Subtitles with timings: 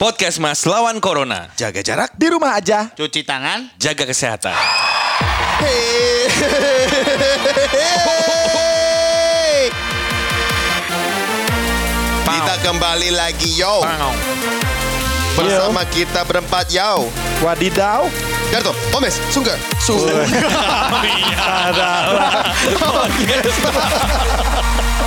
[0.00, 1.52] Podcast Mas lawan Corona.
[1.60, 2.88] Jaga jarak di rumah aja.
[2.96, 3.68] Cuci tangan.
[3.76, 4.56] Jaga kesehatan.
[12.24, 13.84] Kita kembali lagi yo.
[15.36, 17.12] Bersama kita berempat yo.
[17.44, 18.08] Wadidaw.
[18.48, 19.52] Garto, Omes, Sungga,
[19.84, 20.16] Sungga.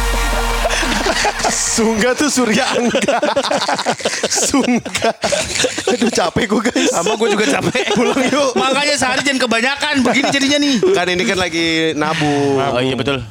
[1.54, 3.20] Sungga tuh Surya Angga.
[4.30, 5.10] Sungga.
[5.94, 6.90] Aduh capek gue guys.
[6.94, 7.94] Sama gue juga capek.
[7.94, 8.52] Pulang yuk.
[8.58, 9.94] Makanya sehari jangan kebanyakan.
[10.06, 10.76] Begini jadinya nih.
[10.94, 12.58] Kan ini kan lagi nabung.
[12.58, 13.22] Oh iya betul.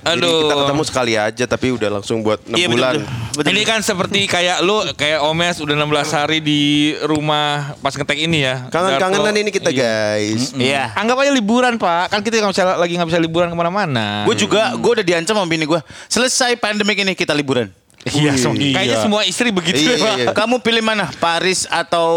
[0.00, 0.40] Jadi Aduh.
[0.42, 2.94] kita ketemu sekali aja tapi udah langsung buat 6 Iya, betul, bulan.
[3.36, 3.50] betul.
[3.52, 6.60] Ini kan seperti kayak lu kayak Omes udah 16 hari di
[7.02, 8.64] rumah pas ngetek ini ya.
[8.68, 9.84] Kangen-kangenan ini kita Iya.
[10.16, 10.42] guys.
[10.52, 10.82] Iya.
[10.94, 12.10] Anggap aja liburan pak.
[12.10, 14.24] Kan kita nggak bisa lagi nggak bisa liburan ke mana-mana.
[14.24, 15.80] Gue juga, gue udah diancam sama bini gue.
[16.06, 17.68] Selesai pandemik ini kita liburan.
[18.00, 19.76] Iya, kayaknya semua istri begitu.
[19.76, 20.16] Iya, ya, Pak.
[20.16, 20.26] iya.
[20.32, 21.12] Kamu pilih mana?
[21.20, 22.08] Paris atau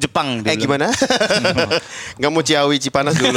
[0.00, 0.40] Jepang?
[0.40, 0.56] Eh bilang.
[0.56, 0.86] gimana?
[2.18, 3.36] Nggak mau Ciawi Cipanas dulu.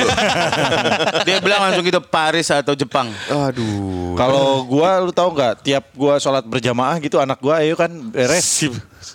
[1.27, 3.11] Dia bilang langsung gitu Paris atau Jepang.
[3.27, 4.15] Aduh.
[4.15, 8.71] Kalau gua lu tahu nggak tiap gua sholat berjamaah gitu anak gua ayo kan beres.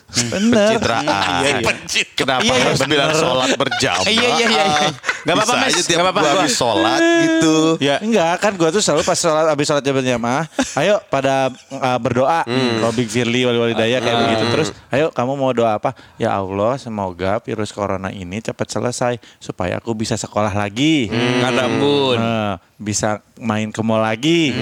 [0.07, 0.77] Bener.
[0.77, 1.05] Pencitraan.
[1.37, 1.59] Iya, iya.
[1.61, 2.07] Pencit.
[2.13, 2.91] Kenapa Iya, iya, harus bener.
[2.91, 4.07] bilang sholat berjamaah?
[4.07, 4.89] Iya, iya, iya, iya.
[5.21, 5.67] Nggak apa-apa, Bisa Mes.
[5.67, 7.55] aja tiap Nggak apa-apa, habis sholat gitu.
[7.77, 10.43] Ya enggak kan gua tuh selalu pas sholat habis sholat berjamaah,
[10.77, 11.35] ayo pada
[11.69, 12.41] uh, berdoa.
[12.79, 14.69] Robik Firly wali wali daya kayak begitu terus.
[14.87, 15.91] Ayo kamu mau doa apa?
[16.15, 21.09] Ya Allah semoga virus corona ini cepat selesai supaya aku bisa sekolah lagi.
[21.39, 22.17] Kata Bun.
[22.17, 24.53] Nah, bisa main ke mall lagi.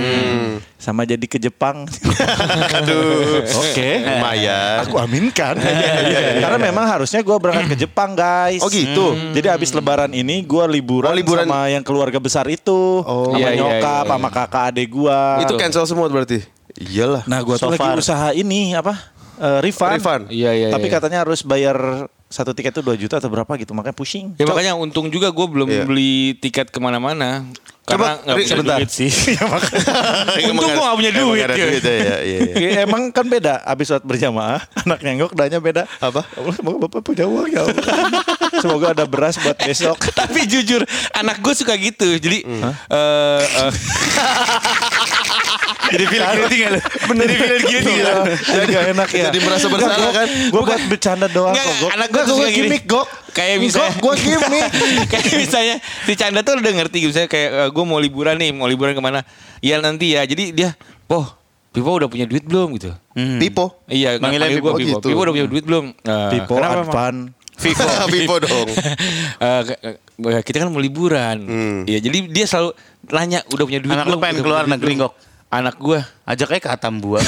[0.76, 1.84] Sama jadi ke Jepang.
[2.74, 3.44] Aduh.
[3.44, 4.02] Oke.
[4.02, 4.88] Lumayan.
[4.88, 5.56] Aku aminkan.
[6.40, 8.60] Karena memang harusnya gue berangkat ke Jepang guys.
[8.60, 9.16] Oh, gitu?
[9.32, 11.44] Jadi abis lebaran ini gue liburan, Oh, liburan.
[11.44, 13.04] sama yang keluarga besar itu.
[13.04, 13.32] Oh.
[13.32, 15.20] Sama Iya, iya, nyokap, iya, sama kakak adik gue.
[15.44, 16.40] Itu cancel semua berarti?
[16.76, 17.24] Iyalah.
[17.26, 17.96] Nah gue tuh So lagi far.
[17.96, 18.96] usaha ini apa?
[19.36, 20.00] Eh, refund.
[20.00, 20.24] Refund.
[20.32, 20.94] Iya, iya, Tapi iya.
[20.94, 23.72] katanya harus bayar satu tiket tuh 2 juta atau berapa gitu.
[23.72, 24.36] Makanya pusing.
[24.36, 25.84] Ya makanya untung juga gue belum Iya.
[25.84, 27.44] beli tiket ke mana-mana.
[27.86, 28.78] Karena Coba, punya sebentar.
[28.82, 29.12] duit sih.
[30.42, 31.66] Emang Untung gua nggak punya emang duit, ada ya.
[31.70, 32.42] duit ya, iya, iya.
[32.58, 34.58] Ya, emang kan beda abis sholat berjamaah
[34.90, 36.26] anak nenggok danya beda Apa?
[36.26, 37.62] Ya semoga bapak punya uang ya
[38.58, 40.82] semoga ada beras buat besok Tapi jujur
[41.14, 42.10] anak gue suka gitu.
[42.18, 43.72] Jadi eh, eh,
[45.88, 46.80] Jadi pilih guilty nggak lu?
[47.06, 48.14] Bener di pilih guilty lu?
[48.48, 50.28] jadi gak enak ya Jadi merasa bersalah kan?
[50.28, 51.90] gue buat bercanda doang kok Gok.
[51.92, 52.54] anak gue tuh gini.
[52.56, 54.66] gimmick gok kayak misalnya gue gimmick
[55.06, 58.66] kayak misalnya si Canda tuh udah ngerti gitu misalnya kayak gue mau liburan nih mau
[58.66, 59.22] liburan ke mana
[59.60, 60.70] ya nanti ya jadi dia
[61.04, 61.26] poh
[61.68, 63.84] Pipo udah punya duit belum gitu Pipo.
[63.86, 65.08] iya Manggilnya manggil gue Pipo Pipo gitu.
[65.08, 66.56] Pipo udah punya duit belum Eh, Pipo?
[66.56, 67.16] Advan
[67.56, 68.68] Pipo Pipo dong.
[69.38, 69.80] Eh, ke-
[70.42, 71.82] kita kan mau liburan Hmm.
[71.84, 72.72] Iya jadi dia selalu
[73.06, 75.12] nanya udah punya duit Anak lu belum pengen keluar negeri, belum?
[75.56, 77.22] Anak gue Ajak aja ke Atambua.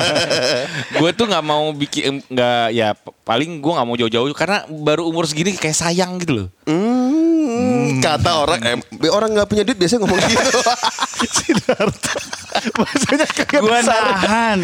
[1.00, 2.92] gue tuh nggak mau bikin nggak ya
[3.24, 8.30] paling gue nggak mau jauh-jauh karena baru umur segini kayak sayang gitu loh Hmm, kata
[8.46, 8.76] orang eh,
[9.10, 10.60] orang nggak punya duit biasanya ngomong gitu.
[12.72, 14.58] maksudnya kagak Gua nahan.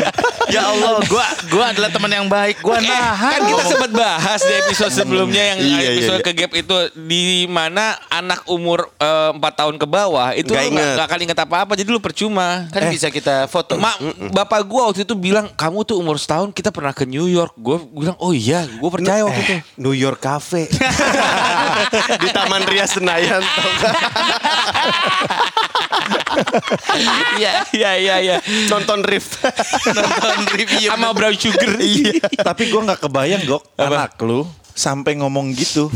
[0.47, 2.59] Ya Allah, gua gua adalah teman yang baik.
[2.59, 3.33] Gua Eh, nahan.
[3.33, 6.27] kan kita sempat bahas di episode sebelumnya yang Iya, iya, episode iya.
[6.27, 10.87] ke gap itu di mana anak umur eh, empat tahun ke bawah itu nggak inget.
[10.95, 12.69] nggak akan inget apa-apa jadi lu percuma.
[12.69, 13.77] kan bisa kita foto.
[13.77, 13.97] Mak,
[14.31, 17.53] bapak gua waktu itu bilang kamu tuh umur setahun kita pernah ke New York.
[17.57, 19.55] Gue bilang oh iya, gue percaya waktu itu.
[19.77, 20.67] New York Cafe
[22.23, 23.43] di Taman Ria Senayan?
[27.37, 28.37] Iya iya iya iya.
[28.67, 29.37] nonton Riff
[29.87, 31.77] Nonton review sama Brown Sugar.
[31.79, 35.89] iya tapi gue nggak kebayang gok anak lu sampai ngomong gitu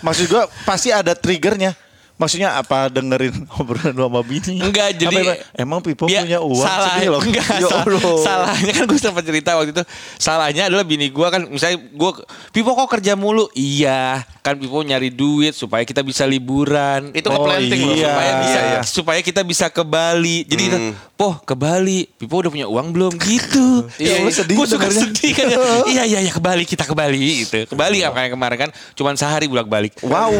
[0.00, 1.74] maksud gue pasti ada triggernya
[2.14, 4.62] Maksudnya apa dengerin obrolan lu sama bini?
[4.62, 7.18] Enggak, jadi- Apa, emang Pipo Dia punya uang salah, segini loh.
[7.18, 8.22] enggak, Ya salah- Allah.
[8.22, 9.82] salahnya kan gue sempat cerita waktu itu
[10.14, 12.10] salahnya adalah bini gue kan misalnya gue
[12.54, 17.34] Pipo kok kerja mulu iya kan Pipo nyari duit supaya kita bisa liburan Itu Oh,
[17.34, 17.96] nge-planting loh.
[17.96, 18.06] iya.
[18.06, 18.80] supaya bisa iya.
[18.86, 20.78] supaya kita bisa ke Bali jadi kita
[21.14, 22.10] poh ke Bali.
[22.18, 23.12] Pipo udah punya uang belum?
[23.18, 23.66] Gitu.
[23.94, 25.46] Iya, lu sedih gue suka sedih kan
[25.92, 27.62] iya iya iya ke Bali kita ke Bali gitu.
[27.70, 30.30] Ke Bali apa yang kemarin kan cuman sehari bolak balik wow.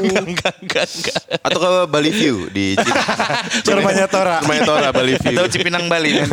[0.00, 0.86] Enggak enggak enggak.
[0.88, 2.72] Enggak atau ke Bali View di
[3.68, 4.40] rumahnya Tora.
[4.40, 5.36] rumahnya Tora Bali View.
[5.36, 6.28] Atau Cipinang Bali kan.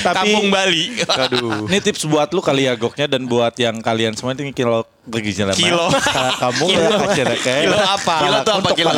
[0.00, 0.84] Tapi kampung Bali.
[1.06, 1.70] Aduh.
[1.70, 5.32] Ini tips buat lu kali ya goknya dan buat yang kalian semua ini kilo pergi
[5.34, 5.52] jalan.
[5.52, 5.86] Kilo.
[6.38, 6.90] Kamu Kilo.
[7.10, 8.14] ya kayak Kilo apa?
[8.16, 8.90] Kilo tuh apa Untuk kilo?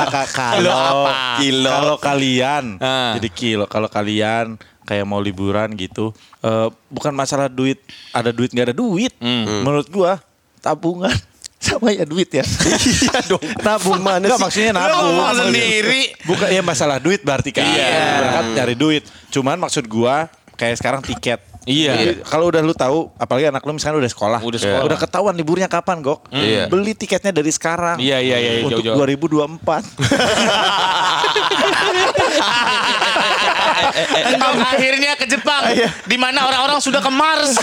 [0.52, 1.12] Kilo apa?
[1.36, 1.70] Kilo.
[1.70, 3.12] Kalau kalian Ah.
[3.16, 3.64] jadi kilo.
[3.64, 7.80] Kalau kalian kayak mau liburan gitu, eh, bukan masalah duit
[8.10, 9.12] ada duit nggak ada duit.
[9.22, 10.20] Menurut gua
[10.58, 11.10] tabungan
[11.62, 12.42] sama ya duit ya.
[12.90, 15.14] iya dong nabung mana Enggak, maksudnya nabung.
[15.14, 16.10] ngomong sendiri.
[16.22, 17.62] Bukan ya masalah duit berarti kan.
[17.62, 18.18] Iya.
[18.18, 19.02] Berangkat nyari duit.
[19.30, 21.38] Cuman maksud gua kayak sekarang tiket.
[21.62, 21.92] Iya.
[21.94, 24.82] Jadi Kalau udah lu tahu, apalagi anak lu misalnya udah sekolah, Udah sekolah.
[24.82, 26.26] udah ketahuan liburnya kapan, Gok.
[26.28, 26.66] Iya.
[26.66, 27.98] Beli tiketnya dari sekarang.
[27.98, 28.98] Iya, iya, iya, Untuk jauh-jauh.
[28.98, 29.86] 2024.
[34.32, 35.62] Engkau akhirnya ke Jepang,
[36.04, 37.56] di mana orang-orang sudah ke Mars.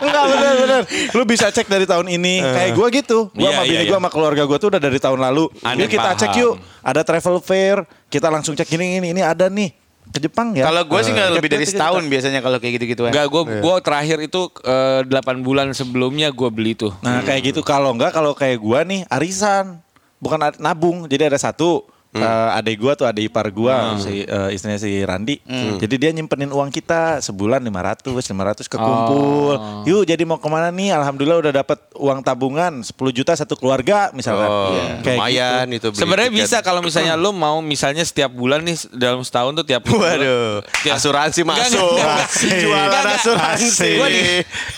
[0.00, 0.82] Enggak bener-bener.
[1.12, 2.42] Lu bisa cek dari tahun ini.
[2.42, 3.18] Kayak gua gitu.
[3.32, 3.90] Gua Iya, sama iya, bini iya.
[3.90, 5.44] gua sama keluarga gua tuh udah dari tahun lalu.
[5.52, 6.20] Yuk kita paham.
[6.20, 6.54] cek yuk.
[6.82, 7.76] Ada travel fair.
[8.06, 9.74] Kita langsung cek gini ini ini ada nih
[10.06, 10.70] ke Jepang ya.
[10.70, 13.10] Kalau gue sih nggak lebih dari setahun biasanya kalau kayak gitu-gituan.
[13.10, 16.94] Enggak, gue gua terakhir itu eh, 8 bulan sebelumnya gue beli tuh.
[17.02, 19.82] Nah kayak gitu kalau enggak kalau kayak gua nih arisan
[20.20, 22.24] bukan nabung jadi ada satu Hmm.
[22.24, 25.76] eh, adek gua tuh adek ipar gua si eh, istrinya si Randi Hmm.
[25.76, 29.84] jadi dia nyimpenin uang kita sebulan 500 500 kekumpul Oh.
[29.84, 34.08] yuk jadi mau ke mana nih alhamdulillah udah dapat uang tabungan 10 juta satu keluarga
[34.10, 34.72] misalkan Oh,
[35.02, 35.88] Kayak lumayan gitu.
[35.90, 35.98] itu.
[35.98, 40.16] Sebenarnya bisa kalau misalnya lu mau misalnya setiap bulan nih dalam setahun tuh tiap bulan.
[40.16, 41.90] Waduh, Tiap- asuransi Enggak, masuk.
[41.92, 42.28] enggak, enggak.
[42.56, 43.90] Jualan Enggak, asuransi.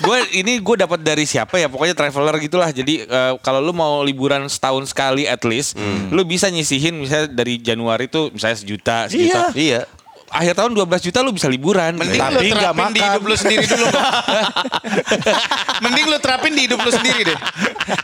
[0.00, 1.68] Gua ini gue dapat dari siapa ya?
[1.68, 2.70] Pokoknya traveler gitulah.
[2.70, 5.76] Jadi eh, kalau lu mau liburan setahun sekali at least,
[6.08, 9.52] lu bisa nyisihin misalnya dari Januari tuh misalnya sejuta, sejuta.
[9.52, 9.82] Iya.
[10.28, 11.96] Akhir tahun 12 juta lu bisa liburan.
[11.96, 13.08] Mending Tapi lu terapin di makan.
[13.08, 13.86] hidup lu sendiri dulu.
[15.84, 17.38] Mending lu terapin di hidup lu sendiri deh.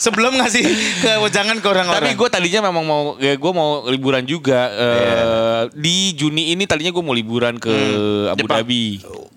[0.00, 0.65] Sebelum ngasih
[1.05, 2.00] ke jangan ke orang-orang.
[2.00, 6.88] Tapi gue tadinya memang mau ya gue mau liburan juga eh, di Juni ini tadinya
[6.91, 7.75] gue mau liburan ke
[8.32, 8.65] Abu Jepang.
[8.65, 8.87] Dhabi.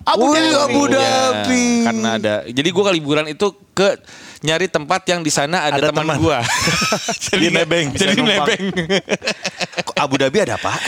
[0.08, 0.48] Abu Dhabi.
[0.56, 1.64] Abu Iya, Dhabi.
[1.84, 2.34] karena ada.
[2.46, 4.00] Jadi gue ke liburan itu ke
[4.40, 6.16] nyari tempat yang di sana ada, Ada teman teman.
[6.18, 6.38] gue.
[7.42, 8.46] Di nebeng, bisa Jadi numpang.
[8.46, 8.64] nebeng.
[9.82, 10.78] Kok Abu Dhabi ada apa?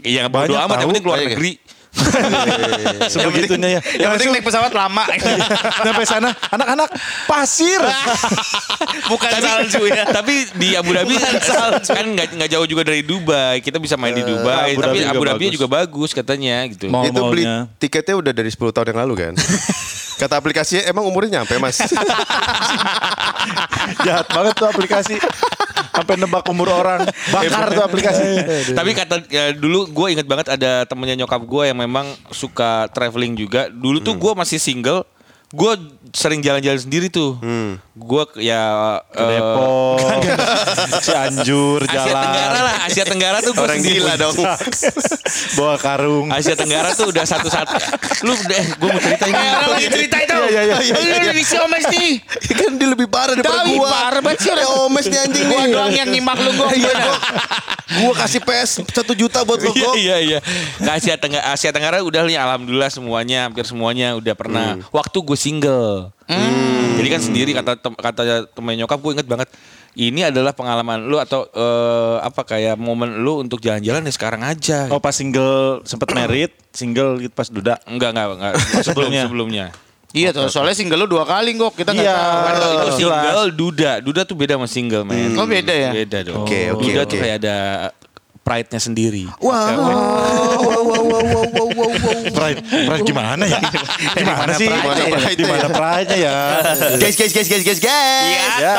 [0.00, 1.32] Iya bodo Banyak amat yang penting keluar Iya, iya.
[1.32, 1.52] negeri.
[3.08, 5.08] sebegitunya ya Yang penting naik pesawat lama.
[5.80, 6.92] sampai sana anak-anak
[7.24, 7.80] pasir
[9.06, 10.04] Bukan salju ya.
[10.04, 11.34] Tapi di Abu Dhabi kan
[11.80, 13.60] kan nggak nggak jauh juga dari Dubai.
[13.60, 14.76] Kita bisa main di Dubai.
[14.76, 16.92] Abu tapi Dhabi Abu Dhabi juga bagus katanya gitu.
[16.92, 17.44] Mau- itu beli
[17.78, 19.32] tiketnya udah dari 10 tahun yang lalu kan?
[20.16, 21.76] Kata aplikasinya emang umurnya nyampe mas?
[24.06, 25.16] jahat banget tuh aplikasi
[25.96, 27.00] sampai nebak umur orang
[27.32, 28.24] bakar tuh aplikasi
[28.72, 33.36] Tapi kata ya, dulu gue inget banget ada temennya nyokap gue yang memang suka traveling
[33.36, 33.72] juga.
[33.72, 35.04] Dulu tuh gue masih single.
[35.56, 35.72] Gue
[36.12, 37.40] sering jalan-jalan sendiri tuh.
[37.92, 38.60] Gue ya
[39.08, 39.96] Ke eh, Depok
[41.06, 42.76] Cianjur Asia jalan Tenggara lah.
[42.84, 44.36] Asia Tenggara tuh gue Orang gila dong.
[45.56, 47.72] bawa karung Asia Tenggara tuh udah satu-satu.
[48.22, 49.34] Lu deh, gue mau cerita ini.
[49.34, 50.34] Kayak orang lagi cerita itu.
[50.46, 50.94] Iya, iya, iya.
[50.94, 52.12] Lu di si Omes nih.
[52.54, 53.88] kan dia lebih parah daripada Tahu, gua.
[53.88, 54.62] parah banget sih orang.
[54.62, 55.72] Ya omes nih anjing Gua nih.
[55.72, 56.68] doang yang nyimak lu gua.
[56.70, 57.16] Iya, gua,
[57.96, 59.94] gua kasih PS 1 juta buat lo Iya kok.
[59.96, 60.38] iya iya.
[60.76, 64.66] Ke Asia Tenggara, Asia Tenggara udah nih alhamdulillah semuanya hampir semuanya udah pernah.
[64.90, 66.10] Waktu gue single.
[66.96, 69.48] Jadi kan sendiri kata tem- kata temen nyokap gue inget banget.
[69.96, 74.90] Ini adalah pengalaman lu atau eh, apa kayak momen lu untuk jalan-jalan ya sekarang aja.
[74.90, 78.54] oh pas single sempet merit single gitu pas duda Enggak enggak enggak.
[78.86, 79.66] Sebelumnya sebelumnya.
[80.12, 81.72] Iya tuh, soalnya single lu dua kali kok.
[81.74, 82.12] Kita nggak Iya.
[82.12, 82.40] tahu.
[82.42, 82.96] Kalau itu jelas.
[82.98, 85.32] single duda, duda tuh beda sama single men.
[85.32, 85.90] Oh, beda ya?
[85.92, 86.44] Beda dong.
[86.44, 87.10] Oke, oke, duda oke.
[87.10, 87.56] tuh kayak ada
[88.40, 89.24] pride-nya sendiri.
[89.38, 89.90] Wow, wow, wow,
[90.56, 91.65] wow, wow, wow, wow, wow.
[92.32, 93.60] Pride pride gimana ya
[94.14, 95.30] gimana sih ya?
[95.36, 96.36] di mana pride-nya ya
[96.96, 98.54] Guys, guys, guys, guys, guys, guys.
[98.58, 98.74] Ya,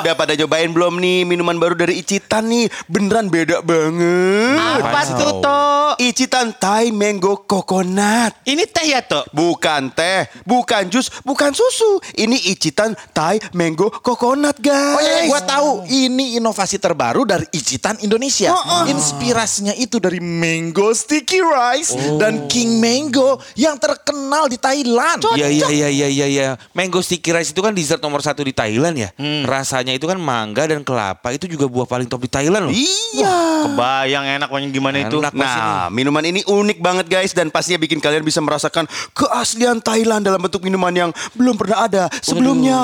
[0.00, 2.70] Udah pada nyobain belum nih minuman baru dari Icitan nih?
[2.86, 4.56] Beneran beda banget.
[4.80, 5.88] Apa tuh, Toh?
[5.98, 8.32] Icitan Thai Mango Coconut.
[8.46, 9.26] Ini teh ya, Toh?
[9.34, 11.98] Bukan teh, bukan jus, bukan susu.
[12.14, 14.96] Ini Icitan Thai Mango Coconut, guys.
[14.96, 18.54] Oh iya, gua tahu ini inovasi terbaru dari Icitan Indonesia.
[18.86, 25.18] Inspirasinya itu dari mango sticky rice dan king mango yang terkenal di Thailand.
[25.34, 26.48] Iya iya iya iya iya iya.
[26.76, 29.10] Mango sticky rice itu kan dessert nomor satu di Thailand ya.
[29.48, 32.74] Rasanya itu kan mangga dan kelapa itu juga buah paling top di Thailand loh.
[32.74, 33.66] Iya.
[33.66, 35.18] Kebayang enak banget gimana itu.
[35.18, 35.42] Enak nih.
[35.42, 38.86] Nah, minuman ini unik banget guys dan pastinya bikin kalian bisa merasakan
[39.16, 42.78] keaslian Thailand dalam bentuk minuman yang belum pernah ada sebelumnya.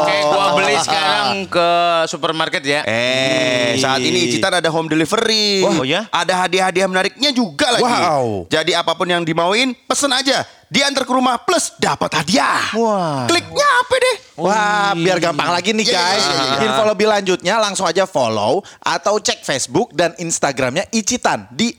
[0.00, 1.68] Oke, gua beli sekarang ke
[2.08, 2.80] supermarket ya.
[2.84, 5.64] Eh, saat ini Icitan ada home delivery.
[5.64, 6.06] Oh, ya?
[6.12, 7.84] Ada hadiah-hadiah menariknya juga lagi.
[7.84, 8.46] Wow.
[8.50, 10.44] Jadi apa pun yang dimauin, pesen aja.
[10.68, 12.68] Diantar ke rumah plus dapat hadiah.
[12.76, 13.24] Wah.
[13.32, 14.16] Kliknya apa deh?
[14.36, 16.20] Wah, biar gampang lagi nih Iya, guys.
[16.20, 16.68] iya, iya, iya.
[16.68, 21.72] Info lebih lanjutnya langsung aja follow atau cek Facebook dan Instagramnya Icitan di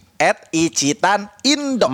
[0.49, 1.93] @icitanindo.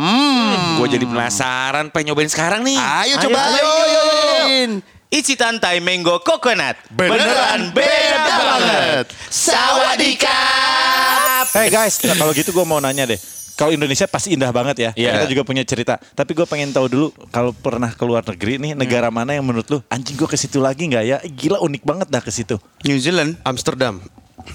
[0.79, 2.79] Gue jadi penasaran pengen nyobain sekarang nih.
[2.79, 4.79] Ayo, Ayo, coba ayo, ayo.
[5.11, 6.79] Icitan Thai Mango Coconut.
[6.95, 9.05] Beneran beda banget.
[9.27, 10.39] Sawadika.
[11.51, 13.19] Hey guys, nah kalau gitu gue mau nanya deh.
[13.57, 14.91] Kalau Indonesia pasti indah banget ya.
[14.93, 15.11] Iya.
[15.17, 15.97] Kita juga punya cerita.
[15.97, 19.65] Tapi gue pengen tahu dulu kalau pernah ke luar negeri nih negara mana yang menurut
[19.73, 21.17] lu anjing gue ke situ lagi nggak ya?
[21.25, 22.61] Gila unik banget dah ke situ.
[22.85, 23.41] New Zealand.
[23.41, 23.97] Amsterdam.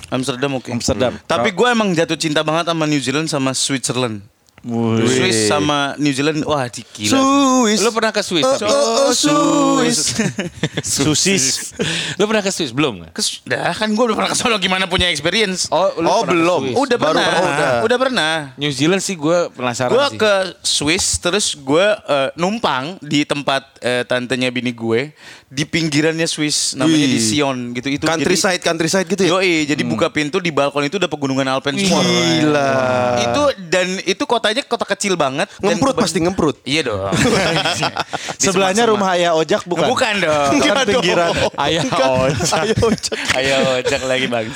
[0.09, 0.71] Amsterdam oke.
[0.71, 1.18] Amsterdam.
[1.26, 4.23] Tapi gue emang jatuh cinta banget sama New Zealand sama Switzerland.
[4.62, 5.02] Wih.
[5.02, 6.47] Swiss sama New Zealand.
[6.47, 7.19] Wah, gila.
[7.19, 7.83] Swiss.
[7.83, 8.42] Lu pernah ke Swiss?
[8.42, 8.71] Oh, tapi?
[8.71, 9.99] oh, oh, Swiss.
[11.02, 11.75] Susis.
[12.14, 13.11] Lu pernah ke Swiss belum?
[13.11, 15.66] Kes- Dah kan gue udah pernah ke sono gimana punya experience.
[15.69, 16.62] Oh, lu Oh, ke belum.
[16.69, 16.76] Swiss?
[16.78, 17.26] udah baru pernah.
[17.26, 17.42] pernah.
[17.42, 17.73] Udah.
[17.83, 17.99] Udah.
[17.99, 18.33] pernah.
[18.54, 20.19] New Zealand sih gue penasaran Gue sih.
[20.19, 25.11] ke Swiss terus gue eh, numpang di tempat eh, tantenya bini gue
[25.47, 27.12] di pinggirannya Swiss namanya Wih.
[27.12, 29.31] di Sion gitu itu Countryside, countryside gitu ya?
[29.37, 32.00] Yoi, jadi buka pintu di balkon itu udah pegunungan Alpen semua.
[32.00, 32.71] Gila.
[33.21, 35.49] Itu dan itu kotanya kota kecil banget.
[35.64, 36.61] Ngemprut pasti ngemprut.
[36.68, 37.09] Iya dong.
[38.42, 39.88] Sebelahnya rumah ayah ojak bukan?
[39.88, 40.61] Bukan dong.
[40.61, 41.32] Kan pinggiran.
[41.64, 42.76] Ayah ojek.
[43.09, 43.18] Cak.
[43.40, 44.47] Ayo ojek lagi bang.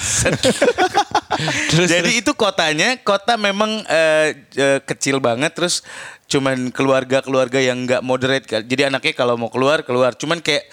[1.72, 5.80] Jadi itu kotanya, kota memang eh, eh, kecil banget terus
[6.26, 8.46] cuman keluarga-keluarga yang nggak moderate.
[8.66, 10.66] Jadi anaknya kalau mau keluar keluar, cuman kayak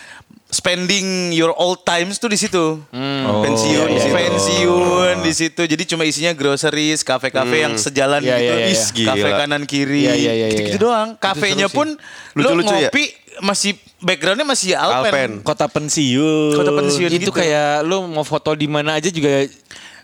[0.54, 2.78] spending your old times tuh di situ.
[3.34, 4.14] pensiun, iya, iya.
[4.14, 5.62] pensiun di situ.
[5.66, 8.46] Jadi cuma isinya groceries, kafe-kafe yang sejalan Iya, gitu.
[8.46, 8.68] iya, iya.
[8.70, 9.10] Is, gila.
[9.18, 10.06] Kafe kanan kiri.
[10.06, 10.86] Iya, iya, iya, Gitu-gitu iya.
[10.86, 11.10] doang.
[11.18, 12.88] Kafenya pun lo Lucu-lucu ya?
[12.94, 13.04] ngopi
[13.42, 15.10] masih backgroundnya masih Alpen.
[15.10, 15.32] Alpen.
[15.42, 16.54] Kota pensiun.
[16.54, 17.32] Kota pensiun itu gitu.
[17.34, 19.50] kayak lu mau foto di mana aja juga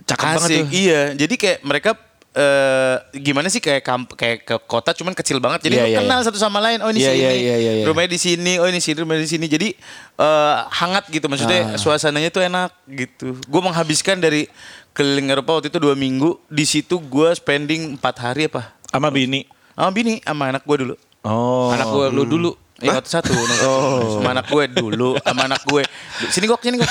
[0.10, 0.68] cakep banget Asik, tuh.
[0.74, 1.92] Iya, jadi kayak mereka
[2.40, 5.68] eh gimana sih kayak kamp kayak ke kota cuman kecil banget.
[5.68, 6.26] Jadi Iya, lu iya, kenal iya.
[6.26, 6.80] satu sama lain.
[6.80, 7.20] Oh ini Iya, sini.
[7.20, 7.86] iya, iya, iya, iya.
[7.86, 8.54] Rumahnya di sini.
[8.58, 9.46] Oh ini sini, rumahnya di sini.
[9.46, 9.68] Jadi
[10.16, 11.78] eh hangat gitu maksudnya Ah.
[11.78, 13.36] suasananya tuh enak gitu.
[13.44, 14.48] Gue menghabiskan dari
[14.92, 16.40] keliling Eropa waktu itu dua minggu.
[16.48, 18.72] Di situ gue spending empat hari apa?
[18.88, 19.44] Sama bini.
[19.76, 20.96] Sama bini, sama anak gue dulu.
[21.28, 21.76] Oh.
[21.76, 22.52] Anak gue lu dulu.
[22.80, 23.36] Eh, waktu satu,
[23.68, 24.20] oh.
[24.20, 25.84] sama anak gue dulu, sama anak gue.
[26.28, 26.88] Sini gok, sini gok.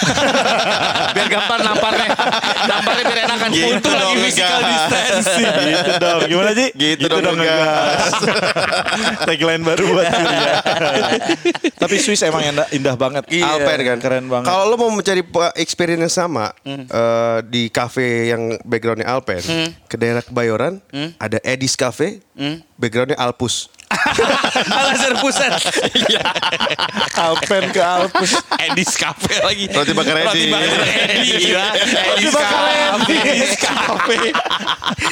[1.17, 2.09] biar gampang namparnya,
[2.65, 3.49] namparnya biar enakan.
[3.49, 5.49] Gitu Untung lagi dong, physical distancing.
[5.65, 6.21] gitu dong.
[6.29, 6.69] Gimana sih?
[6.77, 8.13] Gitu dong, ngegas.
[9.25, 10.53] Tagline baru buat Surya.
[11.79, 13.25] Tapi Swiss emang indah, indah banget.
[13.33, 13.49] Iya.
[13.49, 13.99] Alpen kan.
[13.99, 14.47] Keren banget.
[14.47, 19.41] Kalau lo mau mencari pe- experience yang sama eh, di cafe yang backgroundnya Alpen,
[19.89, 20.85] ke daerah Kebayoran
[21.17, 22.21] ada Edis Cafe,
[22.77, 23.73] backgroundnya Alpus.
[24.69, 25.53] Al-Azhar Pusat.
[27.15, 28.31] Alpen ke Alpus.
[28.61, 29.65] Edis Cafe lagi.
[29.69, 30.53] Roti bakar Roti Edi.
[30.53, 31.29] bakar Edi.
[31.51, 31.65] Iya.
[32.15, 33.15] Edis bakar Cafe.
[33.17, 33.33] Edi.
[33.33, 34.19] Edis Cafe.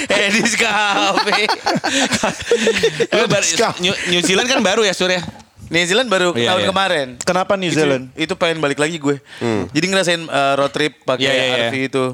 [0.08, 1.38] Edis Cafe.
[3.06, 3.48] Eh, baru-
[3.80, 5.20] New, New Zealand kan baru ya Surya?
[5.66, 6.68] New Zealand baru Iya, tahun iya.
[6.70, 7.06] kemarin.
[7.18, 8.04] Kenapa New Itu- Zealand?
[8.14, 9.18] Itu, pengen balik lagi gue.
[9.72, 11.56] Jadi ngerasain uh, road trip pakai Iya, iya, iya.
[11.66, 12.04] RV itu.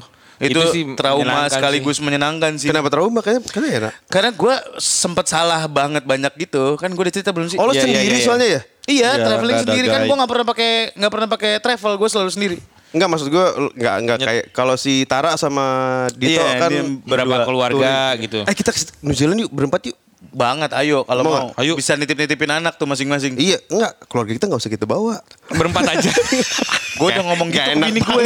[0.43, 2.67] Itu, Itu sih trauma menyenangkan sekaligus menyenangkan sih.
[2.67, 3.19] Kenapa trauma?
[3.19, 3.93] Kayaknya karena enak.
[4.07, 6.75] Karena gue sempet salah banget banyak gitu.
[6.75, 7.55] Kan gue udah cerita belum sih?
[7.55, 8.25] Oh lo Iya, iya, sendiri iya, iya.
[8.25, 8.61] soalnya ya?
[8.83, 10.07] Iya, Iya, traveling ada sendiri kan guide.
[10.07, 12.57] gue nggak pernah pakai nggak pernah pakai travel, gue selalu sendiri.
[12.93, 15.65] Enggak maksud gue nggak nggak kayak kalau si Tara sama
[16.13, 16.71] Dito Iya, kan
[17.01, 18.45] Berapa keluarga gitu.
[18.45, 19.97] Eh kita ke New Zealand yuk berempat yuk.
[20.33, 21.47] Banget, ayo kalau Mau mau?
[21.55, 21.77] Ayo.
[21.77, 23.37] bisa nitip-nitipin anak tuh masing-masing.
[23.37, 25.21] Iya, enggak keluarga kita nggak usah kita bawa.
[25.47, 26.09] Berempat aja.
[26.93, 28.23] Gue udah ngomong gitu ke bini gue.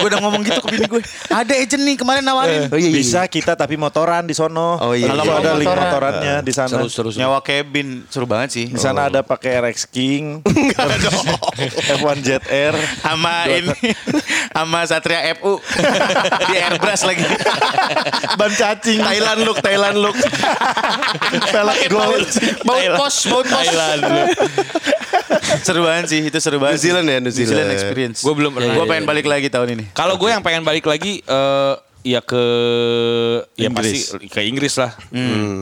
[0.00, 1.02] gue udah ngomong gitu ke bini gue.
[1.28, 2.72] Ada agent nih kemarin nawarin.
[2.72, 2.96] Oh iya, iya.
[2.96, 4.80] Bisa kita tapi motoran di sono.
[4.80, 5.12] Oh, iya.
[5.12, 5.84] Kalau Iya, ada link motoran.
[5.84, 6.72] motorannya di sana.
[6.72, 7.20] Seru, seru, seru.
[7.20, 8.66] Nyawa cabin seru banget sih.
[8.72, 10.40] Di sana ada pakai RX King.
[12.00, 12.72] F1 Jet Air.
[13.04, 13.76] Sama ini
[14.50, 15.60] sama Satria FU
[16.42, 17.28] di airbrush lagi.
[18.40, 19.04] Ban cacing.
[19.04, 20.16] Thailand look, Thailand look.
[21.54, 22.28] Pelek gold.
[22.66, 23.66] Baut pos, baut pos.
[23.66, 24.00] Thailand.
[25.62, 26.78] seru banget sih, itu seru banget.
[26.78, 27.70] New Zealand ya, New Zealand.
[27.72, 28.18] experience.
[28.22, 28.74] Gua belum pernah.
[28.74, 29.84] Gue pengen balik lagi tahun ini.
[29.94, 31.74] Kalau gue yang pengen balik lagi eh
[32.06, 32.42] ya ke
[33.58, 34.14] ya Inggris.
[34.14, 34.94] pasti ke Inggris lah.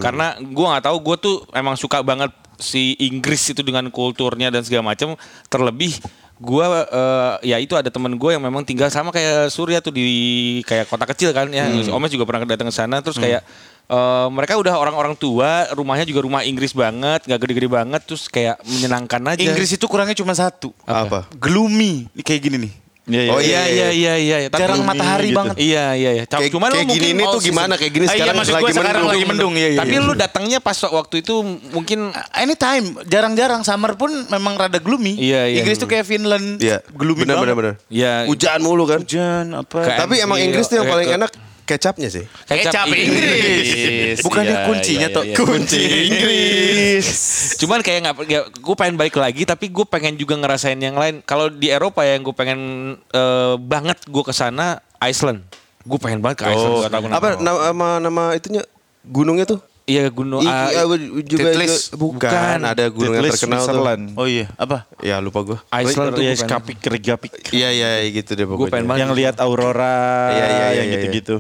[0.01, 4.61] Karena gue nggak tahu gue tuh emang suka banget si Inggris itu dengan kulturnya dan
[4.65, 5.17] segala macam.
[5.49, 5.97] Terlebih
[6.35, 10.61] gue eh, ya itu ada temen gue yang memang tinggal sama kayak Surya tuh di
[10.69, 11.69] kayak kota kecil kan ya.
[11.89, 13.41] Omes juga pernah datang ke sana terus kayak
[13.87, 18.61] eh, mereka udah orang-orang tua, rumahnya juga rumah Inggris banget, nggak gede-gede banget, terus kayak
[18.63, 19.43] menyenangkan aja.
[19.43, 20.73] Inggris itu kurangnya cuma satu.
[20.83, 21.29] Apa?
[21.35, 22.09] Gloomy.
[22.11, 22.75] Ini Kayak gini nih.
[23.05, 24.37] Oh, iya iya iya iya.
[24.41, 24.49] iya.
[24.49, 25.37] Tapi- Jarang matahari gitu.
[25.37, 25.57] banget.
[25.61, 26.25] Iya iya iya.
[26.25, 27.73] Kayak, Cuman lu kayak gini mungkin ini tuh gimana?
[27.77, 29.13] Kayak gini Ah, iya, sekarang maksud lagi sekarang mendung.
[29.13, 29.53] lagi mendung.
[29.53, 29.81] Iya, iya.
[29.85, 31.35] Tapi lu datangnya pas waktu itu
[31.69, 31.99] mungkin
[32.33, 35.21] anytime, jarang-jarang summer pun memang rada gloomy.
[35.21, 35.57] Iya, iya.
[35.61, 36.57] Inggris tuh kayak Finland.
[36.57, 37.45] Iya, gloomy benar banget.
[37.45, 37.75] benar benar.
[37.93, 38.99] ya Hujan mulu kan.
[39.05, 39.79] Hujan apa?
[39.85, 41.31] Tapi emang Iya, Inggris tuh yang paling enak
[41.65, 42.25] kecapnya sih.
[42.45, 44.21] Kecap Inggris.
[44.21, 45.25] Bukannya Iya, kuncinya iya, tuh.
[45.25, 45.35] iya.
[45.35, 47.07] Kunci Inggris.
[47.57, 48.15] Cuman kayak nggak,
[48.55, 51.21] gue pengen balik lagi, tapi gue pengen juga ngerasain yang lain.
[51.21, 52.61] Kalau di Eropa yang gue pengen
[53.07, 55.41] eh, banget gue ke sana Iceland.
[55.83, 56.81] Gue pengen banget ke Iceland.
[56.81, 57.19] nggak tahu kenapa.
[57.19, 58.63] Apa nama nama itunya
[59.03, 59.61] gunungnya tuh?
[59.85, 60.41] Iya gunung.
[60.41, 61.93] I- ah, juga, Titlis.
[61.93, 63.69] juga- bukan, ada gunung yang Titlis, terkenal tuh.
[63.69, 64.05] Switzerland.
[64.17, 64.89] Oh iya, apa?
[65.05, 65.59] Ya lupa gue.
[65.69, 66.41] Iceland tuh Ya, gue.
[66.41, 67.33] Skapik, Regapik.
[67.53, 68.73] Iya iya gitu deh Gue pokoknya.
[68.73, 69.01] pengen banget.
[69.05, 70.01] Yang lihat aurora,
[70.33, 71.37] Iya, iya, iya, yang iya, gitu-gitu.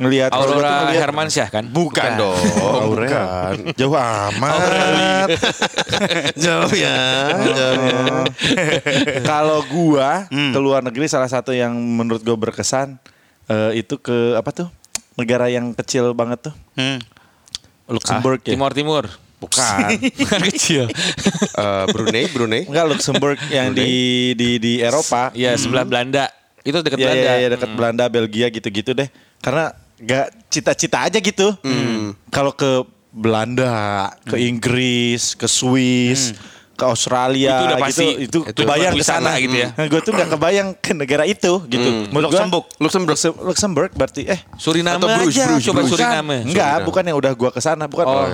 [0.00, 1.64] Ngelihat Aurora Hermansyah kan?
[1.68, 2.40] Bukan dong.
[2.56, 3.52] Aurora.
[3.76, 5.28] Jauh amat.
[6.44, 6.96] Jauh ya.
[7.36, 8.00] Jauh ya.
[9.30, 12.96] Kalau gua ke luar negeri salah satu yang menurut gua berkesan
[13.52, 14.68] eh, itu ke apa tuh?
[15.20, 16.54] Negara yang kecil banget tuh.
[16.80, 16.96] Hmm.
[17.84, 18.56] Luxembourg ya.
[18.56, 19.04] Timur Timur.
[19.36, 20.00] Bukan.
[20.24, 20.88] Bukan kecil.
[20.88, 22.64] Eh, Brunei, Brunei.
[22.64, 25.28] Enggak Luxembourg yang di di di Eropa.
[25.36, 26.32] Iya sebelah Belanda.
[26.64, 27.20] Itu dekat Iya Belanda.
[27.20, 29.08] iya ya, dekat Belanda, Belgia gitu-gitu deh.
[29.40, 31.52] Karena gak cita-cita aja gitu.
[32.28, 36.32] Kalau ke Belanda, ke Inggris, ke Swiss,
[36.72, 38.06] ke Australia Itu udah gitu, pasti.
[38.16, 39.68] itu, Itu kebayang buat ke sana gitu ya.
[39.76, 41.88] Nah, gue tuh gak kebayang ke negara itu gitu.
[42.08, 42.64] Gua- Luxembourg.
[42.80, 43.12] Luxembourg.
[43.12, 45.60] Luxem- Luxembourg berarti eh Suriname Atau aja.
[45.60, 45.80] Coba.
[45.84, 46.36] Suriname.
[46.48, 48.06] Enggak, bukan yang udah gua ke sana, bukan.
[48.08, 48.32] Oh.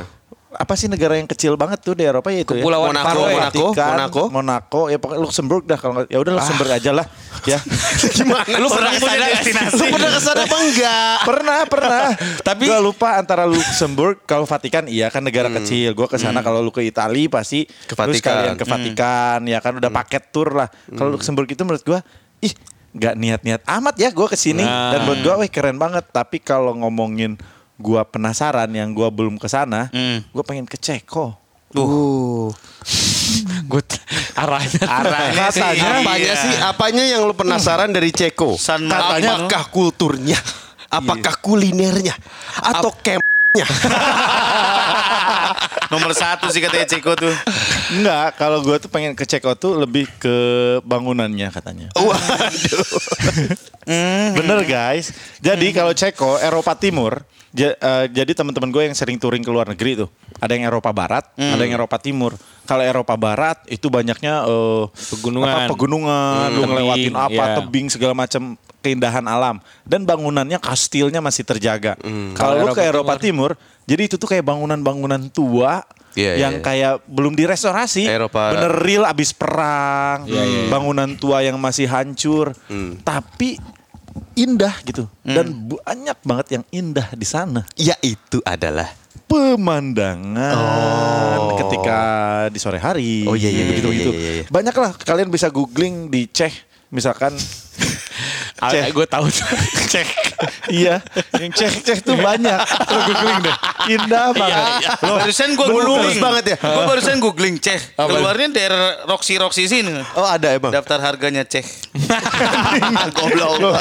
[0.57, 2.61] Apa sih negara yang kecil banget tuh di Eropa ya itu ya?
[2.61, 3.31] Kepulauan Monaco, Faroe.
[3.31, 3.61] Monaco.
[3.63, 4.23] Vatikan, Monaco.
[4.29, 7.07] Monaco, ya pokoknya Luxembourg dah kalau ya udah Luxembourg aja lah
[7.45, 7.59] ya.
[8.17, 8.57] Gimana?
[8.57, 9.53] Lu pernah ke sana nggak sih?
[9.53, 11.17] Lu pernah ke sana apa enggak?
[11.23, 12.07] pernah, pernah.
[12.49, 15.93] Tapi- gua lupa antara Luxembourg kalau Vatikan iya kan negara kecil.
[15.93, 18.17] Gua ke sana kalau lu ke Italia pasti Ke Vatikan.
[18.17, 20.67] sekalian ke Vatikan ya kan udah paket tour lah.
[20.89, 22.01] Kalau Luxembourg itu menurut gua
[22.39, 22.53] ih
[22.93, 24.89] nggak niat-niat amat ya gua ke sini Nah.
[24.91, 26.09] dan menurut gua wih keren banget.
[26.09, 27.37] Tapi kalau ngomongin
[27.77, 29.93] gua penasaran yang gua belum ke sana,
[30.33, 31.37] gua pengen ke Ceko.
[31.73, 32.53] Tuh.
[33.67, 33.83] Gue
[34.39, 34.87] arahnya.
[34.87, 35.59] Arahnya sih.
[35.59, 36.35] Katanya, Apanya Iya.
[36.39, 36.55] sih?
[36.63, 38.55] Apanya yang lu penasaran dari Ceko?
[38.55, 40.39] San Katanya apakah kulturnya?
[40.87, 42.15] Apakah kulinernya?
[42.63, 43.67] Atau campnya?
[45.93, 47.35] Nomor satu sih katanya Ceko tuh.
[47.95, 50.37] Enggak, kalau gue tuh pengen ke Ceko tuh lebih ke
[50.87, 51.89] bangunannya katanya.
[51.99, 52.87] Waduh.
[54.39, 55.11] Bener guys.
[55.43, 57.23] Jadi kalau Ceko Eropa Timur,
[57.57, 60.93] ja- eh, jadi teman-teman gue yang sering touring ke luar negeri tuh, ada yang Eropa
[60.93, 62.37] Barat, ada yang Eropa Timur.
[62.63, 65.49] Kalau Eropa Barat itu banyaknya eh, Pegunungan.
[65.49, 67.55] apa, pegunungan, lu Tebing, ngelewatin apa, iya.
[67.57, 68.43] tebing segala macam
[68.79, 71.97] keindahan alam dan bangunannya kastilnya masih terjaga.
[72.35, 73.51] Kalau lu ke Eropa Eropa Timur,
[73.83, 75.83] jadi itu tuh kayak bangunan-bangunan tua
[76.13, 76.65] Iya, yang iya.
[76.65, 80.25] kayak belum direstorasi, Eropa- bener real abis perang,
[80.67, 82.57] bangunan tua yang masih hancur,
[83.03, 83.61] tapi
[84.35, 87.65] indah gitu dan banyak banget yang indah di sana.
[87.77, 88.91] Ya itu adalah
[89.27, 90.55] Pemandangan
[91.59, 91.99] ketika
[92.47, 94.11] di sore hari, Oh, iya, iya, iya, gitu gitu.
[94.15, 94.45] iya, iya, iya.
[94.47, 96.53] Banyak lah kalian bisa googling di Ceh
[96.95, 97.35] misalkan.
[98.73, 98.85] Ceh.
[98.95, 99.27] Gue tahu.
[99.93, 100.07] Cek.
[100.71, 101.03] iya,
[101.41, 102.61] yang cek cek tuh banyak.
[102.89, 103.57] Lo googling deh.
[103.87, 104.65] Indah banget.
[105.03, 106.57] Loh, barusan gue googling banget ya.
[106.59, 107.81] Gue barusan googling ceh.
[107.95, 109.95] Keluarnya daerah Roxy Roxy sini.
[110.19, 110.75] Oh ada emang.
[110.75, 111.63] Daftar harganya ceh.
[113.17, 113.63] Goblok.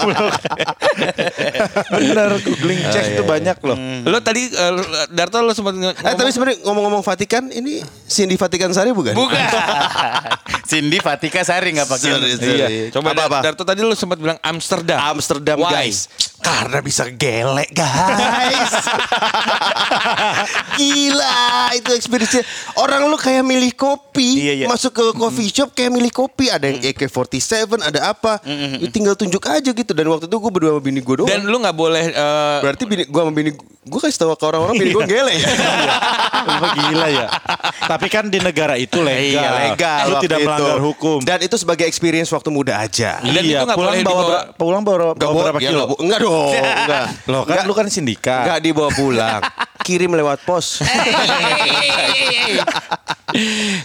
[1.94, 3.78] Bener, googling cek tuh banyak loh.
[4.06, 4.72] Lo tadi eh,
[5.12, 9.14] Darto lo sempat Eh tapi sebenarnya ngomong-ngomong Vatikan ini Cindy Vatikan Sari bukan?
[9.18, 9.38] Bukan.
[10.70, 12.10] Cindy Fatika Sari nggak pakai.
[12.42, 12.68] Iya.
[12.90, 13.40] Coba apa, apa?
[13.46, 14.98] Darto tadi lo sempat bilang Amsterdam.
[15.14, 15.90] Amsterdam Why?
[15.90, 16.10] guys.
[16.46, 18.70] Karena bisa gelek guys.
[20.78, 22.46] Gila itu experience
[22.78, 24.46] Orang lu kayak milih kopi.
[24.46, 24.66] Iya, iya.
[24.70, 26.54] Masuk ke coffee shop kayak milih kopi.
[26.54, 28.38] Ada yang AK-47, ada apa.
[28.78, 29.92] Lu tinggal tunjuk aja gitu.
[29.98, 31.30] Dan waktu itu gue berdua sama bini gue doang.
[31.30, 33.52] Dan lu nggak boleh eh, Berarti bini gue sama bini
[33.86, 35.36] gue kasih tahu ke orang-orang bini gue gelek.
[36.46, 37.28] Lu gila ya.
[37.90, 39.42] Tapi kan di negara itu legal.
[39.42, 40.04] Iya legal.
[40.10, 40.46] Lu tidak itu.
[40.46, 41.18] melanggar hukum.
[41.26, 43.18] Dan itu sebagai experience waktu muda aja.
[43.24, 45.84] Dan iya, itu nggak pulang boleh bawa, dibawa- pulang bawa, bawa berapa ya kilo?
[46.02, 47.06] Enggak dong, enggak.
[47.26, 48.44] Loh kan lu kan sindikat.
[48.46, 49.42] Enggak dibawa pulang.
[49.82, 50.82] Kirim lewat pos.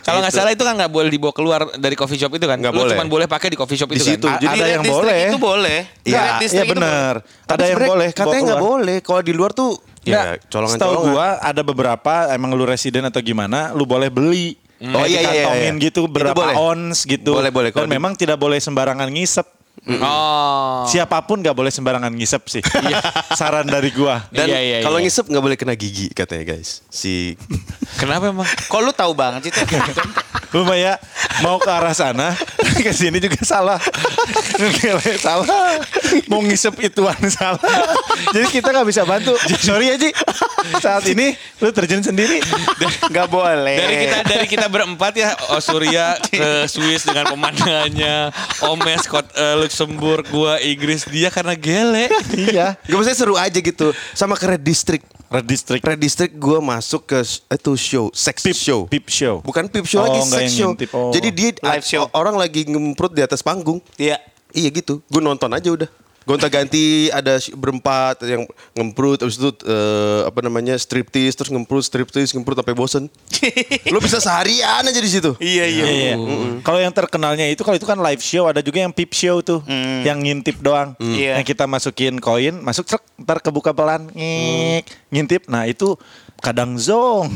[0.00, 2.56] kalau nggak salah itu kan nggak boleh dibawa keluar dari coffee shop itu kan.
[2.56, 2.96] Nggak Lu boleh.
[2.96, 4.26] cuma boleh pakai di coffee shop Di itu situ.
[4.26, 4.38] kan.
[4.40, 5.22] A- ada yang boleh.
[5.28, 5.78] Itu boleh.
[6.04, 7.14] Iya, Iya benar.
[7.44, 8.08] Ada yang boleh.
[8.14, 8.96] Katanya nggak boleh.
[9.02, 13.76] Kalau di luar tuh ya colongan Setahu gua ada beberapa emang lu residen atau gimana,
[13.76, 14.56] lu boleh beli.
[14.80, 15.70] Oh, iya, iya, iya, iya.
[15.76, 16.56] gitu Itu berapa boleh.
[16.56, 17.36] ons gitu.
[17.36, 17.68] Boleh, boleh.
[17.68, 19.59] Dan memang tidak boleh sembarangan ngisep.
[19.88, 20.84] Oh.
[20.84, 22.62] Siapa pun nggak boleh sembarangan ngisep sih.
[23.38, 24.28] Saran dari gua.
[24.28, 25.08] Dan Iya, iya, kalau iya.
[25.08, 26.84] ngisep nggak boleh kena gigi katanya guys.
[26.92, 27.32] Si
[27.96, 28.44] Kenapa emang?
[28.44, 29.52] Kok lu tahu banget sih?
[30.52, 31.00] Lu ya
[31.40, 32.36] mau ke arah sana,
[32.84, 33.80] ke sini juga salah.
[34.56, 35.46] Ngele, salah.
[36.26, 37.60] Mau ngisep ituan salah.
[38.30, 39.34] Jadi kita nggak bisa bantu.
[39.58, 40.10] Sorry ya Ji.
[40.78, 42.40] Saat ini lu terjun sendiri.
[43.08, 43.76] Nggak boleh.
[43.76, 48.30] Dari kita dari kita berempat ya, oh Surya ke Swiss dengan pemandangannya,
[48.64, 52.06] Omes kot eh, Luxembourg, gua Inggris, dia karena gele.
[52.34, 52.76] iya.
[52.76, 53.92] Gak maksudnya seru aja gitu.
[54.12, 55.04] Sama ke Red District.
[55.30, 55.82] Red District.
[55.86, 58.80] Red District gue masuk ke itu show, sex Pip show.
[58.90, 59.38] Pip show.
[59.40, 60.74] Bukan pip show Oh, lagi, sex show.
[60.74, 60.90] ngintip.
[60.90, 61.14] Oh.
[61.14, 62.10] Jadi dia Live show.
[62.10, 63.80] orang lagi ngemprut di atas panggung.
[63.96, 64.18] Iya.
[64.50, 65.00] Iya gitu.
[65.06, 65.90] Gue nonton aja udah.
[66.28, 68.44] Gonta ganti ada berempat yang
[68.76, 73.08] ngemprut habis itu eh, apa namanya striptease terus ngemprut striptease ngemprut sampai bosen.
[73.92, 75.32] Lu bisa seharian aja di situ.
[75.40, 75.84] Iya iya.
[75.88, 76.14] Iya, iya.
[76.60, 79.64] Kalau yang terkenalnya itu kalau itu kan live show ada juga yang pip show tuh,
[80.04, 80.92] yang ngintip doang.
[81.00, 81.40] Iya.
[81.40, 85.48] Yang kita masukin koin, masuk truk, ntar kebuka pelan, ngik, ngintip.
[85.48, 85.96] Nah itu
[86.44, 87.32] kadang zong,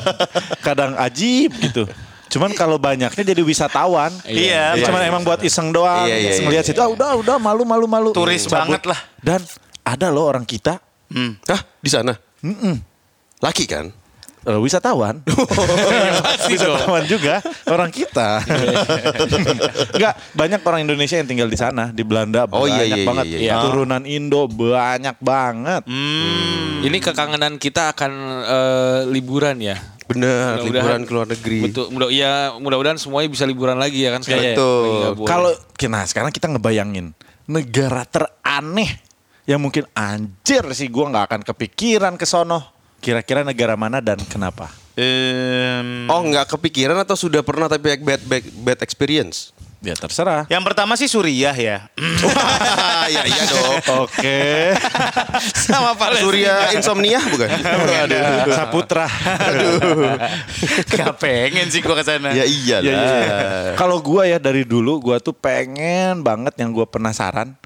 [0.68, 1.88] kadang ajib gitu.
[2.28, 4.12] Cuman kalau banyaknya jadi wisatawan.
[4.24, 5.08] Iya, Jadi Cuman iya.
[5.08, 6.04] emang buat iseng doang.
[6.04, 8.10] Iya, iya, ngeliat iya, situ, ah, udah udah malu malu malu.
[8.12, 8.54] Turis Cabut.
[8.76, 9.00] banget lah.
[9.20, 9.40] Dan
[9.82, 11.40] ada loh orang kita Hmm.
[11.48, 12.12] Hah, di sana?
[13.40, 13.88] Laki kan?
[14.44, 15.20] Eh, wisatawan.
[15.24, 15.44] Dong.
[16.48, 18.44] wisatawan juga orang kita.
[19.96, 23.24] Enggak, banyak orang Indonesia yang tinggal di sana, di Belanda Oh, iya, banyak iya, banget.
[23.28, 23.54] iya, iya.
[23.60, 25.82] Turunan Indo banyak banget.
[26.84, 28.12] Ini kekangenan kita akan
[28.44, 29.76] eh, liburan ya.
[30.08, 31.58] Bener, liburan ke luar negeri.
[31.68, 31.92] Betul.
[31.92, 34.56] Mudah ya mudah-mudahan semuanya bisa liburan lagi ya kan sekarang.
[34.56, 34.80] Betul.
[34.80, 35.28] Lagi nggak boleh.
[35.28, 35.50] Kalau
[35.92, 37.12] nah sekarang kita ngebayangin
[37.44, 38.90] negara teraneh
[39.44, 42.72] yang mungkin anjir sih gua nggak akan kepikiran ke sono.
[42.98, 44.72] Kira-kira negara mana dan kenapa?
[44.98, 49.54] Em, Oh nggak kepikiran atau sudah pernah tapi bad, bad, bad experience?
[49.78, 50.42] Ya terserah.
[50.50, 51.86] yang pertama sih Suriah ya.
[53.08, 54.04] Ya iya dong.
[54.04, 54.76] Oke.
[55.64, 56.28] sama Palestina.
[56.28, 57.48] Surya insomnia bukan?
[58.58, 59.08] Saputra.
[60.92, 62.36] Gak pengen sih gua ke sana.
[62.36, 62.84] ya iyalah.
[62.84, 63.72] Ya, ya, ya.
[63.80, 67.56] Kalau gua ya dari dulu gua tuh pengen banget yang gua penasaran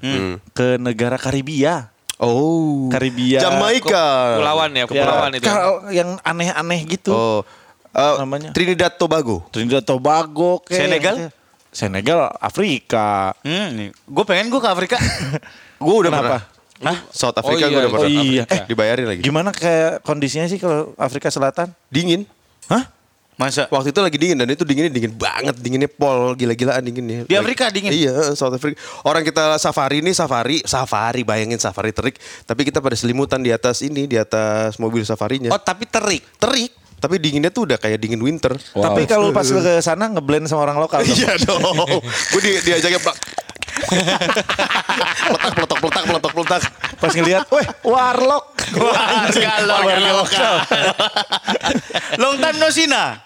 [0.55, 1.91] ke negara Karibia.
[2.23, 2.87] Oh.
[2.87, 3.43] Karibia.
[3.43, 4.39] Jamaika.
[4.39, 5.43] Kepulauan ya, kepulauan itu.
[5.43, 7.11] Kalau yang aneh-aneh gitu.
[7.11, 7.39] Oh.
[7.93, 8.49] Eh, Namanya?
[8.55, 9.43] Trinidad Tobago.
[9.51, 11.15] Trinidad Tobago kayak Senegal?
[11.73, 13.33] Senegal Afrika.
[13.41, 13.89] Hmm.
[13.91, 14.97] Gue pengen gue ke Afrika.
[15.83, 16.23] Gue udah Kenapa?
[16.23, 16.43] pernah.
[16.83, 16.97] Hah?
[17.11, 18.07] South Africa Oh gue iya, udah pernah.
[18.07, 18.43] oh iya.
[18.47, 19.21] Eh, dibayarin lagi.
[19.23, 21.71] Gimana kayak kondisinya sih kalau Afrika Selatan?
[21.87, 22.23] Dingin.
[22.67, 22.87] Hah?
[23.33, 23.65] Masa?
[23.73, 27.25] Waktu itu lagi dingin dan itu dinginnya dingin banget, dinginnya pol, gila-gilaan dinginnya.
[27.25, 27.89] Di Afrika dingin?
[27.89, 28.77] Iya, South Africa.
[29.01, 33.81] Orang kita safari ini safari, safari bayangin safari terik, tapi kita pada selimutan di atas
[33.81, 35.49] ini, di atas mobil safarinya.
[35.49, 36.21] Oh tapi terik.
[36.37, 36.69] terik,
[37.03, 38.55] tapi dinginnya tuh udah kayak dingin winter.
[38.55, 41.03] Tapi kalau pas ke sana ngeblend sama orang lokal.
[41.13, 41.59] Iya dong.
[42.31, 43.42] Gue di, diajaknya pak.
[43.93, 46.61] Peletak, peletak, peletak, peletak, peletak.
[46.99, 48.45] Pas ngeliat, weh, warlock.
[48.73, 50.55] Warga Warga lokal.
[52.17, 53.21] Long time no see nah.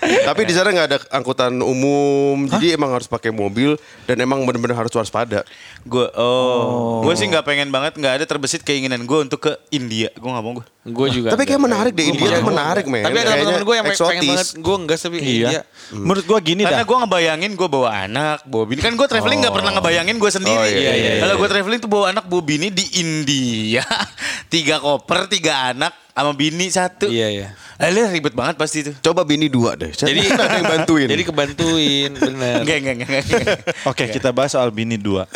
[0.00, 3.76] Tapi di sana nggak ada angkutan umum, jadi emang harus pakai mobil
[4.08, 5.44] dan emang benar-benar harus waspada.
[5.84, 10.08] Gue oh, gue sih nggak pengen banget nggak ada terbesit keinginan gue untuk ke India.
[10.16, 10.66] Gue nggak mau gue.
[10.88, 11.36] Gue juga.
[11.36, 13.04] Tapi kayak menarik deh, India menarik men.
[13.04, 14.48] Tapi ada teman-teman gue yang pengen banget.
[14.56, 15.48] Gue enggak tapi India.
[15.48, 15.62] Iya.
[15.92, 16.86] Menurut gua gini Karena dah.
[16.88, 18.77] gue ngebayangin gue bawa anak, bawa bini.
[18.78, 20.54] Kan gue traveling nggak pernah ngebayangin gue sendiri.
[20.54, 23.82] Oh, iya, iya, Kalau gue traveling tuh bawa anak, bawa bini di India.
[24.54, 27.06] tiga koper, tiga anak, sama bini satu.
[27.10, 27.48] Iya iya.
[27.78, 28.90] Eh, lihat ribet banget pasti itu.
[28.98, 29.94] Coba bini dua deh.
[29.94, 31.06] Jadi ada yang bantuin.
[31.06, 32.66] Jadi kebantuin bener.
[32.66, 33.58] Enggak, enggak, enggak, enggak.
[33.90, 35.30] Oke, kita bahas soal bini dua.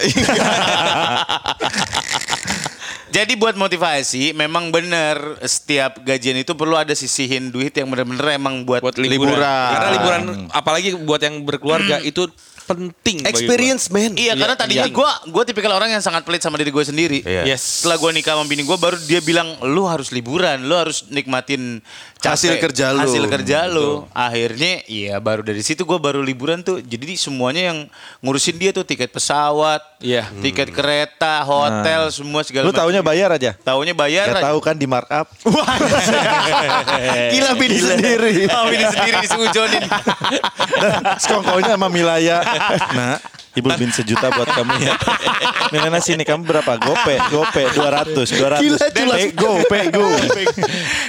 [3.13, 8.65] Jadi buat motivasi, memang benar setiap gajian itu perlu ada sisihin duit yang benar-benar emang
[8.65, 9.37] buat, buat liburan.
[9.37, 9.69] Liburan.
[9.69, 12.33] Karena liburan apalagi buat yang berkeluarga itu
[12.65, 13.27] penting.
[13.27, 14.15] Experience man.
[14.15, 14.95] Iya, karena tadinya iya.
[14.95, 17.19] gue gue tipikal orang yang sangat pelit sama diri gue sendiri.
[17.23, 17.55] Iya.
[17.55, 17.83] Yes.
[17.83, 21.83] Setelah gue nikah sama bini gue baru dia bilang lu harus liburan, lu harus nikmatin
[22.23, 23.01] capek, Hasil kerja lu.
[23.03, 24.07] Hasil kerja lu.
[24.15, 26.79] Akhirnya iya baru dari situ gue baru liburan tuh.
[26.79, 27.79] Jadi semuanya yang
[28.23, 30.31] ngurusin dia tuh tiket pesawat, Iya.
[30.39, 33.59] tiket kereta, hotel, semua segala Lu taunya bayar aja.
[33.59, 34.31] Taunya bayar.
[34.31, 34.47] Gak aja.
[34.55, 35.27] tahu kan di markup.
[37.35, 38.47] Gila bini sendiri.
[38.49, 39.83] Oh, bini sendiri disujonin.
[41.19, 42.39] Sekongkonya sama Milaya.
[42.93, 43.17] Nah,
[43.53, 44.97] Ibu bin sejuta buat kamu ya.
[45.69, 46.73] Milena sini kamu berapa?
[46.81, 48.65] Gope, gope 200, 200.
[48.65, 49.19] Gila, jelas.
[49.29, 50.07] Pego, pego.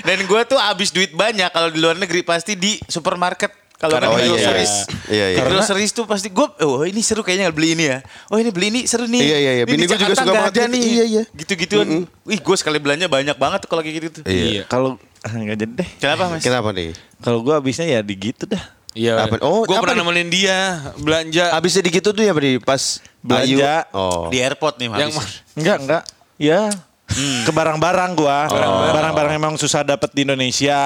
[0.03, 3.63] Dan gue tuh abis duit banyak kalau di luar negeri pasti di supermarket.
[3.84, 4.32] Kalau oh, iya.
[4.32, 4.73] groceries.
[5.12, 5.38] Iya, iya.
[5.39, 7.99] Di groceries tuh pasti gue, oh ini seru kayaknya beli ini ya.
[8.32, 9.19] Oh ini beli ini seru nih.
[9.19, 9.63] Iya, iya, iya.
[9.67, 10.71] Ini Bini gua juga suka banget gitu.
[10.71, 10.84] nih.
[10.88, 11.23] Iya, iya.
[11.36, 11.88] Gitu-gituan.
[12.23, 14.23] Wih gue sekali belanja banyak banget tuh kalau kayak gitu tuh.
[14.23, 14.63] Iya.
[14.71, 15.89] Kalau ah, nggak jadi deh.
[15.99, 16.39] Kenapa mas?
[16.39, 16.95] Kenapa nih?
[17.19, 18.63] Kalau gua habisnya ya di gitu dah.
[18.93, 19.25] Iya.
[19.25, 20.58] Apa- oh, gue apa pernah nemenin dia
[20.95, 21.49] belanja.
[21.51, 23.84] Abisnya di gitu tuh ya di pas Belanja.
[23.84, 23.95] Ayu.
[23.95, 24.27] Oh.
[24.27, 25.34] Di airport nih Yang habis.
[25.53, 26.03] Enggak, enggak.
[26.36, 26.62] Ya.
[27.43, 28.49] Ke barang-barang gua.
[28.89, 30.77] Barang-barang emang susah dapat di Indonesia.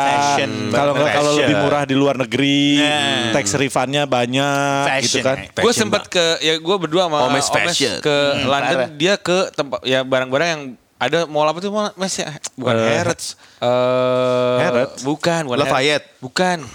[0.68, 3.32] Kalau nggak kalau lebih murah di luar negeri, Nah.
[3.32, 5.38] tax refundnya banyak gitu Fashion, kan.
[5.40, 5.50] eh.
[5.56, 8.90] Gue sempat ke ya gue berdua sama Omes Omes, ke London parah.
[8.92, 10.64] dia ke tempat ya barang-barang yang
[10.98, 15.00] ada mall apa tuh mall Mes ya bukan Eh, Harrods eh Harrods?
[15.04, 16.08] bukan bukan Lafayette.
[16.18, 16.66] Harrods.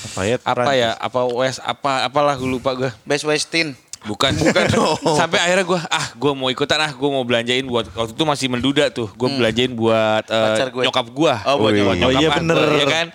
[0.00, 0.78] Bukan Lafayette, apa Prancis.
[0.78, 3.74] ya apa West apa apalah gue lupa gue Best Westin.
[4.00, 4.64] bukan bukan
[5.12, 8.46] sampai akhirnya gue ah gue mau ikutan ah gue mau belanjain buat waktu itu masih
[8.46, 10.82] menduda tuh gue belanjain buat eh, Pacar gue.
[10.82, 11.98] nyokap gue Oh, buat nyokap.
[12.00, 12.56] Oh, iya bener.
[12.56, 13.06] gue, ya kan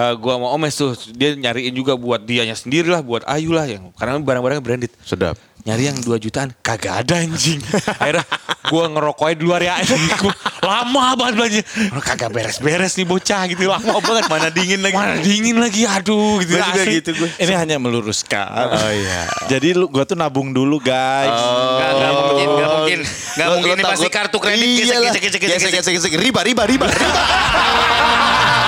[0.00, 3.68] Eh, gua mau omes tuh dia nyariin juga buat dianya sendiri lah buat Ayu lah
[3.68, 5.36] yang karena barang-barangnya branded Sedap.
[5.60, 7.60] nyari yang 2 jutaan kagak ada anjing
[8.00, 8.24] akhirnya
[8.64, 9.76] gue ngerokoknya di luar ya
[10.16, 10.32] gua,
[10.64, 11.60] lama banget belanja
[12.00, 16.56] kagak beres-beres nih bocah gitu lama banget mana dingin lagi mana dingin lagi aduh gitu
[16.56, 17.28] juga gitu gue.
[17.36, 18.72] Ini hanya meluruskan.
[18.72, 19.28] Oh iya.
[19.52, 21.28] Jadi lu gua tuh nabung dulu guys.
[21.28, 22.98] Gak, gak mungkin, gak mungkin.
[23.04, 25.12] Gak Lo- mungkin lo ini pasti kartu kredit gesek, Iyalah.
[25.12, 25.92] gesek, gesek, gesek, gesek, gesek.
[25.92, 26.12] gesek, gesek.
[26.24, 26.86] Riba, riba, riba.
[26.88, 27.20] riba.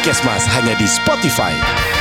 [0.00, 1.99] Podcast Mas hanya di Spotify.